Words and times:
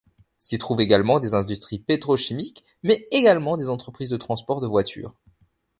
S'y 0.39 0.57
trouvent 0.57 0.81
également 0.81 1.19
des 1.19 1.35
industries 1.35 1.77
pétro-chimiques, 1.77 2.63
mais 2.81 3.07
également 3.11 3.55
des 3.55 3.69
entreprises 3.69 4.09
de 4.09 4.17
transport 4.17 4.59
de 4.59 4.65
voitures. 4.65 5.13